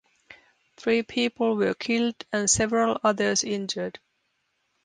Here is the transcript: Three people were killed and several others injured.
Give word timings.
Three 0.77 1.03
people 1.03 1.55
were 1.55 1.75
killed 1.75 2.25
and 2.33 2.49
several 2.49 2.97
others 3.03 3.43
injured. 3.43 3.99